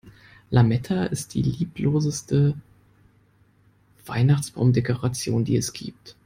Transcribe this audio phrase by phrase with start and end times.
[0.49, 2.59] Lametta ist die liebloseste
[4.07, 6.15] Weihnachtsbaumdekoration, die es gibt.